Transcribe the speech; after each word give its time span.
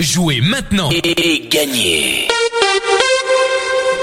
Jouez 0.00 0.40
maintenant 0.40 0.90
et 0.90 1.48
gagnez 1.48 2.26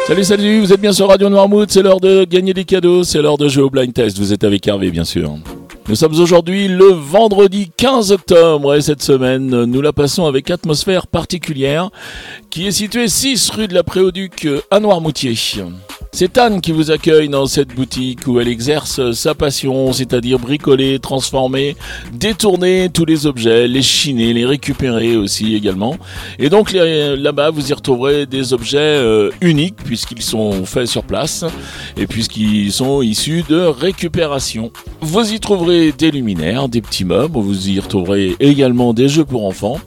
Salut, 0.07 0.23
salut, 0.23 0.59
vous 0.61 0.71
êtes 0.71 0.79
bien 0.79 0.93
sur 0.93 1.09
Radio 1.09 1.27
Noirmouth, 1.27 1.69
c'est 1.69 1.81
l'heure 1.81 1.99
de 1.99 2.23
gagner 2.23 2.53
des 2.53 2.63
cadeaux, 2.63 3.03
c'est 3.03 3.21
l'heure 3.21 3.37
de 3.37 3.49
jouer 3.49 3.63
au 3.63 3.69
blind 3.69 3.93
test, 3.93 4.17
vous 4.17 4.31
êtes 4.31 4.45
avec 4.45 4.65
Hervé 4.65 4.89
bien 4.89 5.03
sûr. 5.03 5.35
Nous 5.89 5.95
sommes 5.95 6.17
aujourd'hui 6.17 6.69
le 6.69 6.85
vendredi 6.85 7.71
15 7.75 8.13
octobre 8.13 8.73
et 8.73 8.81
cette 8.81 9.03
semaine, 9.03 9.65
nous 9.65 9.81
la 9.81 9.91
passons 9.91 10.25
avec 10.25 10.49
atmosphère 10.49 11.07
particulière 11.07 11.89
qui 12.49 12.67
est 12.67 12.71
située 12.71 13.09
6 13.09 13.49
rue 13.49 13.67
de 13.67 13.73
la 13.73 13.83
Préauduc 13.83 14.47
à 14.71 14.79
Noirmoutier. 14.79 15.35
C'est 16.13 16.37
Anne 16.37 16.59
qui 16.59 16.73
vous 16.73 16.91
accueille 16.91 17.29
dans 17.29 17.45
cette 17.45 17.69
boutique 17.69 18.27
où 18.27 18.41
elle 18.41 18.49
exerce 18.49 19.13
sa 19.13 19.33
passion, 19.33 19.93
c'est-à-dire 19.93 20.39
bricoler, 20.39 20.99
transformer, 20.99 21.77
détourner 22.11 22.89
tous 22.93 23.05
les 23.05 23.27
objets, 23.27 23.65
les 23.69 23.81
chiner, 23.81 24.33
les 24.33 24.45
récupérer 24.45 25.15
aussi 25.15 25.55
également. 25.55 25.95
Et 26.37 26.49
donc 26.49 26.73
là-bas, 26.73 27.49
vous 27.51 27.71
y 27.71 27.73
retrouverez 27.73 28.25
des 28.25 28.51
objets 28.51 28.77
euh, 28.77 29.31
uniques 29.39 29.77
puisqu'ils 29.77 30.21
sont 30.21 30.65
faits 30.65 30.87
sur 30.87 31.03
place 31.03 31.45
et 31.95 32.07
puisqu'ils 32.07 32.73
sont 32.73 33.01
issus 33.01 33.45
de 33.47 33.61
récupération. 33.61 34.69
Vous 34.99 35.33
y 35.33 35.39
trouverez 35.39 35.93
des 35.93 36.11
luminaires, 36.11 36.67
des 36.67 36.81
petits 36.81 37.05
meubles, 37.05 37.39
vous 37.39 37.69
y 37.69 37.79
retrouverez 37.79 38.35
également 38.41 38.93
des 38.93 39.07
jeux 39.07 39.25
pour 39.25 39.45
enfants. 39.45 39.79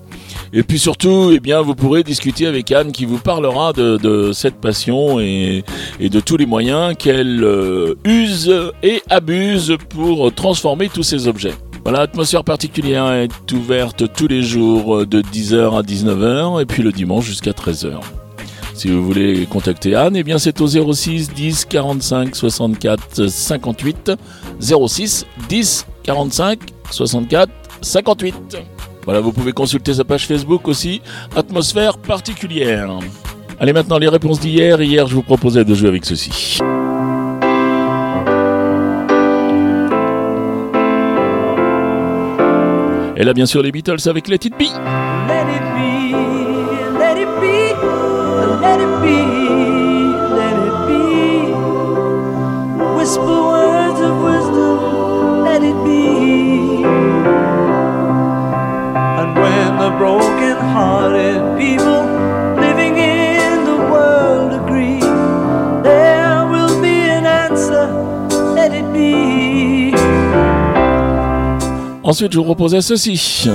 Et 0.52 0.62
puis 0.62 0.78
surtout, 0.78 1.30
eh 1.32 1.40
bien, 1.40 1.60
vous 1.60 1.74
pourrez 1.74 2.02
discuter 2.02 2.46
avec 2.46 2.70
Anne 2.72 2.92
qui 2.92 3.04
vous 3.04 3.18
parlera 3.18 3.72
de, 3.72 4.32
cette 4.32 4.56
passion 4.56 5.20
et, 5.20 5.64
de 6.00 6.20
tous 6.20 6.36
les 6.36 6.46
moyens 6.46 6.94
qu'elle 6.96 7.42
euh, 7.42 7.94
use 8.04 8.54
et 8.82 9.02
abuse 9.10 9.76
pour 9.88 10.32
transformer 10.32 10.88
tous 10.88 11.02
ces 11.02 11.26
objets. 11.26 11.54
Voilà, 11.82 12.00
l'atmosphère 12.00 12.44
particulière 12.44 13.12
est 13.12 13.52
ouverte 13.52 14.04
tous 14.14 14.26
les 14.26 14.42
jours 14.42 15.06
de 15.06 15.20
10h 15.20 15.78
à 15.78 15.82
19h 15.82 16.62
et 16.62 16.64
puis 16.64 16.82
le 16.82 16.92
dimanche 16.92 17.26
jusqu'à 17.26 17.50
13h. 17.50 18.00
Si 18.74 18.88
vous 18.88 19.04
voulez 19.04 19.46
contacter 19.46 19.94
Anne, 19.94 20.16
eh 20.16 20.24
bien 20.24 20.38
c'est 20.38 20.60
au 20.60 20.66
06 20.66 21.32
10 21.32 21.66
45 21.66 22.34
64 22.34 23.28
58 23.28 24.12
06 24.60 25.26
10 25.48 25.86
45 26.02 26.58
64 26.90 27.52
58. 27.82 28.73
Voilà, 29.04 29.20
vous 29.20 29.32
pouvez 29.32 29.52
consulter 29.52 29.94
sa 29.94 30.04
page 30.04 30.26
Facebook 30.26 30.66
aussi, 30.66 31.02
Atmosphère 31.36 31.98
particulière. 31.98 32.90
Allez 33.60 33.72
maintenant 33.72 33.98
les 33.98 34.08
réponses 34.08 34.40
d'hier. 34.40 34.80
Hier, 34.82 35.06
je 35.06 35.14
vous 35.14 35.22
proposais 35.22 35.64
de 35.64 35.74
jouer 35.74 35.88
avec 35.88 36.04
ceci. 36.04 36.58
Et 43.16 43.22
là, 43.22 43.32
bien 43.32 43.46
sûr, 43.46 43.62
les 43.62 43.70
Beatles 43.70 44.08
avec 44.08 44.26
Let 44.28 44.40
It 44.44 44.54
Be. 44.58 44.62
Let 44.62 45.46
it 45.48 45.62
be, 45.76 46.12
let 46.98 47.16
it 47.16 47.28
be, 47.40 47.74
let 48.60 48.80
it 48.80 48.88
be, 49.02 49.73
Ensuite, 72.14 72.32
je 72.32 72.38
vous 72.38 72.44
proposais 72.44 72.80
ceci. 72.80 73.48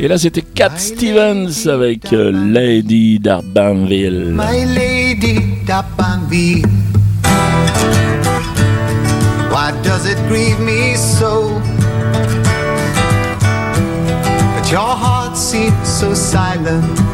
Et 0.00 0.08
là, 0.08 0.18
c'était 0.18 0.42
Cat 0.42 0.72
Stevens 0.78 1.68
avec 1.68 2.12
euh, 2.12 2.32
Lady 2.32 3.20
d'Arbanville. 3.20 4.34
My 4.36 4.64
Lady 4.64 5.38
d'Arbanville. 5.64 6.66
Why 9.52 9.70
does 9.84 10.10
it 10.10 10.18
grieve 10.28 10.58
me 10.58 10.96
so? 10.96 11.52
That 14.56 14.72
your 14.72 14.80
heart 14.80 15.36
seems 15.36 15.72
so 15.84 16.14
silent. 16.14 17.05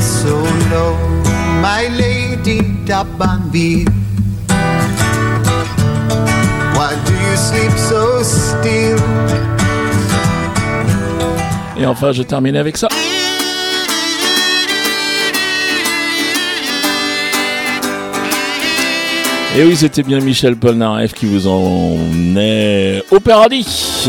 So 0.00 0.36
low? 0.70 0.96
My 1.60 1.88
lady 1.88 2.60
Dabanvi. 2.84 3.84
Why 6.76 6.94
do 7.04 7.12
you 7.12 7.36
sleep 7.36 7.72
so 7.78 8.22
still? 8.22 8.98
Et 11.76 11.86
enfin, 11.86 12.12
je 12.12 12.22
termine 12.22 12.56
avec 12.56 12.76
ça. 12.76 12.88
Et 19.56 19.64
oui, 19.64 19.76
c'était 19.76 20.02
bien 20.04 20.20
Michel 20.20 20.56
Polnareff 20.56 21.12
qui 21.14 21.26
vous 21.26 21.46
emmenait 21.48 23.02
au 23.10 23.18
paradis. 23.18 24.08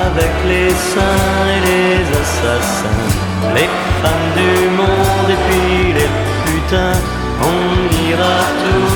avec 0.00 0.34
les 0.46 0.70
saints 0.70 1.46
et 1.54 1.60
les 1.68 2.00
assassins, 2.20 3.04
les 3.54 3.68
femmes 4.00 4.30
du 4.40 4.68
monde 4.80 5.30
et 5.34 5.40
puis 5.46 5.92
les 5.98 6.10
putains, 6.44 7.00
on 7.50 8.08
ira 8.08 8.38
tout. 8.62 8.91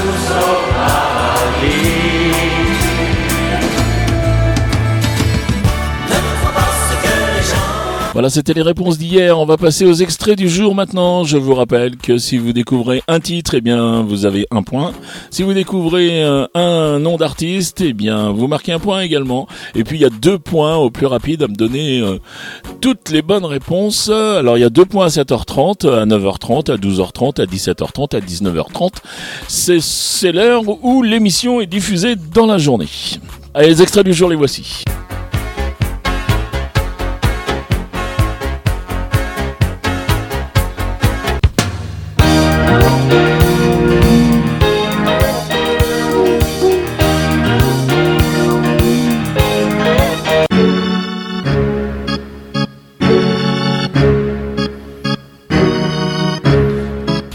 Voilà, 8.16 8.30
c'était 8.30 8.54
les 8.54 8.62
réponses 8.62 8.96
d'hier. 8.96 9.38
On 9.38 9.44
va 9.44 9.58
passer 9.58 9.84
aux 9.84 9.92
extraits 9.92 10.38
du 10.38 10.48
jour 10.48 10.74
maintenant. 10.74 11.22
Je 11.24 11.36
vous 11.36 11.54
rappelle 11.54 11.98
que 11.98 12.16
si 12.16 12.38
vous 12.38 12.54
découvrez 12.54 13.02
un 13.08 13.20
titre, 13.20 13.52
eh 13.52 13.60
bien, 13.60 14.00
vous 14.00 14.24
avez 14.24 14.46
un 14.50 14.62
point. 14.62 14.94
Si 15.30 15.42
vous 15.42 15.52
découvrez 15.52 16.24
euh, 16.24 16.46
un 16.54 16.98
nom 16.98 17.18
d'artiste, 17.18 17.82
eh 17.82 17.92
bien, 17.92 18.30
vous 18.30 18.46
marquez 18.46 18.72
un 18.72 18.78
point 18.78 19.02
également. 19.02 19.46
Et 19.74 19.84
puis, 19.84 19.98
il 19.98 20.00
y 20.00 20.06
a 20.06 20.08
deux 20.08 20.38
points 20.38 20.76
au 20.76 20.88
plus 20.88 21.04
rapide 21.04 21.42
à 21.42 21.46
me 21.46 21.54
donner 21.54 22.00
euh, 22.00 22.18
toutes 22.80 23.10
les 23.10 23.20
bonnes 23.20 23.44
réponses. 23.44 24.08
Alors, 24.08 24.56
il 24.56 24.62
y 24.62 24.64
a 24.64 24.70
deux 24.70 24.86
points 24.86 25.04
à 25.04 25.08
7h30, 25.10 25.86
à 25.86 26.06
9h30, 26.06 26.72
à 26.72 26.76
12h30, 26.78 27.42
à 27.42 27.44
17h30, 27.44 28.16
à 28.16 28.20
19h30. 28.20 28.92
C'est 29.46 30.32
l'heure 30.32 30.62
où 30.82 31.02
l'émission 31.02 31.60
est 31.60 31.66
diffusée 31.66 32.16
dans 32.16 32.46
la 32.46 32.56
journée. 32.56 32.88
Allez, 33.52 33.68
les 33.68 33.82
extraits 33.82 34.06
du 34.06 34.14
jour, 34.14 34.30
les 34.30 34.36
voici. 34.36 34.86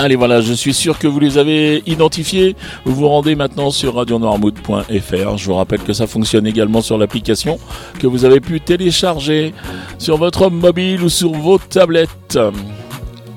Allez 0.02 0.16
voilà, 0.16 0.42
je 0.42 0.52
suis 0.54 0.74
sûr 0.74 0.98
que 0.98 1.08
vous 1.08 1.20
les 1.20 1.38
avez 1.38 1.84
identifiés. 1.86 2.56
Vous 2.86 2.96
vous 2.96 3.08
rendez 3.08 3.36
maintenant 3.36 3.70
sur 3.70 3.94
radionoirmood.fr. 3.94 5.38
Je 5.38 5.46
vous 5.46 5.54
rappelle 5.54 5.82
que 5.82 5.94
ça 5.94 6.08
fonctionne 6.08 6.48
également 6.48 6.82
sur 6.82 6.98
l'application 6.98 7.60
que 8.00 8.08
vous 8.08 8.26
avez 8.26 8.40
pu 8.40 8.60
télécharger 8.60 9.54
sur 10.00 10.18
votre 10.18 10.50
mobile 10.50 11.04
ou 11.04 11.10
sur 11.10 11.34
vos 11.34 11.60
tablettes. 11.60 12.40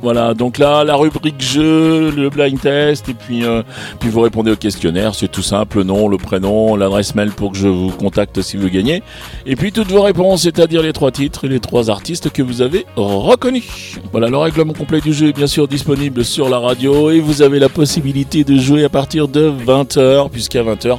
Voilà, 0.04 0.34
donc 0.34 0.58
là, 0.58 0.84
la 0.84 0.96
rubrique 0.96 1.40
jeu, 1.40 2.10
le 2.10 2.28
blind 2.28 2.60
test, 2.60 3.08
et 3.08 3.14
puis, 3.14 3.42
euh, 3.42 3.62
vous 4.02 4.20
répondez 4.20 4.50
au 4.50 4.56
questionnaire, 4.56 5.14
c'est 5.14 5.28
tout 5.28 5.40
simple, 5.40 5.78
le 5.78 5.84
nom, 5.84 6.08
le 6.08 6.18
prénom, 6.18 6.76
l'adresse 6.76 7.14
mail 7.14 7.30
pour 7.30 7.52
que 7.52 7.56
je 7.56 7.68
vous 7.68 7.88
contacte 7.88 8.42
si 8.42 8.58
vous 8.58 8.68
gagnez. 8.68 9.02
Et 9.46 9.56
puis 9.56 9.72
toutes 9.72 9.90
vos 9.90 10.02
réponses, 10.02 10.42
c'est-à-dire 10.42 10.82
les 10.82 10.92
trois 10.92 11.10
titres 11.10 11.46
et 11.46 11.48
les 11.48 11.58
trois 11.58 11.88
artistes 11.88 12.28
que 12.28 12.42
vous 12.42 12.60
avez 12.60 12.84
reconnus. 12.96 13.98
Voilà, 14.12 14.28
le 14.28 14.36
règlement 14.36 14.74
complet 14.74 15.00
du 15.00 15.14
jeu 15.14 15.28
est 15.28 15.32
bien 15.32 15.46
sûr 15.46 15.68
disponible 15.68 16.22
sur 16.22 16.50
la 16.50 16.58
radio, 16.58 17.10
et 17.10 17.20
vous 17.20 17.40
avez 17.40 17.58
la 17.58 17.70
possibilité 17.70 18.44
de 18.44 18.58
jouer 18.58 18.84
à 18.84 18.90
partir 18.90 19.26
de 19.26 19.50
20h, 19.50 20.28
puisqu'à 20.28 20.62
20h, 20.62 20.98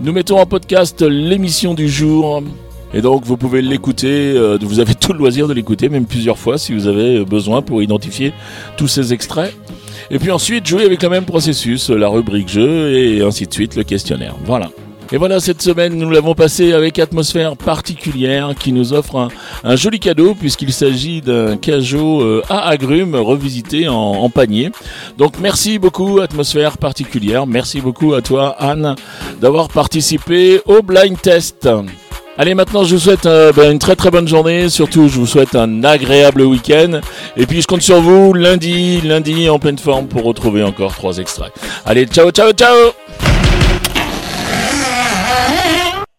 nous 0.00 0.12
mettons 0.14 0.38
en 0.38 0.46
podcast 0.46 1.02
l'émission 1.02 1.74
du 1.74 1.90
jour. 1.90 2.42
Et 2.96 3.02
donc 3.02 3.24
vous 3.26 3.36
pouvez 3.36 3.60
l'écouter, 3.60 4.32
euh, 4.34 4.56
vous 4.62 4.80
avez 4.80 4.94
tout 4.94 5.12
le 5.12 5.18
loisir 5.18 5.46
de 5.48 5.52
l'écouter, 5.52 5.90
même 5.90 6.06
plusieurs 6.06 6.38
fois 6.38 6.56
si 6.56 6.72
vous 6.72 6.86
avez 6.86 7.26
besoin 7.26 7.60
pour 7.60 7.82
identifier 7.82 8.32
tous 8.78 8.88
ces 8.88 9.12
extraits. 9.12 9.54
Et 10.10 10.18
puis 10.18 10.30
ensuite 10.30 10.66
jouer 10.66 10.86
avec 10.86 11.02
le 11.02 11.10
même 11.10 11.26
processus, 11.26 11.90
la 11.90 12.08
rubrique 12.08 12.48
jeu 12.48 12.90
et 12.96 13.22
ainsi 13.22 13.46
de 13.46 13.52
suite, 13.52 13.76
le 13.76 13.84
questionnaire. 13.84 14.34
Voilà. 14.46 14.70
Et 15.12 15.18
voilà, 15.18 15.40
cette 15.40 15.60
semaine, 15.60 15.94
nous 15.94 16.10
l'avons 16.10 16.34
passé 16.34 16.72
avec 16.72 16.98
atmosphère 16.98 17.54
particulière 17.54 18.54
qui 18.58 18.72
nous 18.72 18.94
offre 18.94 19.28
un, 19.62 19.76
joli 19.76 20.00
cadeau 20.00 20.34
puisqu'il 20.34 20.72
s'agit 20.72 21.20
d'un 21.20 21.58
cajot 21.58 22.22
euh, 22.22 22.42
à 22.48 22.66
agrumes 22.66 23.14
revisité 23.14 23.88
en, 23.88 24.28
panier. 24.30 24.70
Donc 25.18 25.34
merci 25.38 25.78
beaucoup, 25.78 26.20
atmosphère 26.20 26.78
particulière. 26.78 27.46
Merci 27.46 27.82
beaucoup 27.82 28.14
à 28.14 28.22
toi, 28.22 28.56
Anne, 28.58 28.96
d'avoir 29.40 29.68
participé 29.68 30.60
au 30.64 30.82
blind 30.82 31.20
test. 31.20 31.68
Allez, 32.38 32.54
maintenant, 32.54 32.84
je 32.84 32.94
vous 32.94 33.00
souhaite 33.00 33.24
euh, 33.24 33.52
ben, 33.52 33.72
une 33.72 33.78
très 33.78 33.96
très 33.96 34.10
bonne 34.10 34.28
journée. 34.28 34.68
Surtout, 34.68 35.08
je 35.08 35.18
vous 35.18 35.26
souhaite 35.26 35.54
un 35.54 35.84
agréable 35.84 36.42
week-end. 36.42 37.00
Et 37.36 37.46
puis, 37.46 37.62
je 37.62 37.66
compte 37.66 37.82
sur 37.82 38.00
vous 38.00 38.34
lundi, 38.34 39.00
lundi 39.00 39.48
en 39.48 39.58
pleine 39.58 39.78
forme 39.78 40.06
pour 40.06 40.22
retrouver 40.22 40.62
encore 40.62 40.94
trois 40.94 41.16
extraits. 41.18 41.52
Allez, 41.86 42.06
ciao, 42.06 42.30
ciao, 42.30 42.52
ciao 42.52 42.92